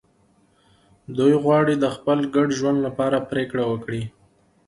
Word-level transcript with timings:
دوی 1.17 1.33
غواړي 1.43 1.75
د 1.79 1.85
خپل 1.95 2.17
ګډ 2.35 2.47
ژوند 2.59 2.79
لپاره 2.87 3.17
پرېکړه 3.31 3.63
وکړي. 3.71 4.03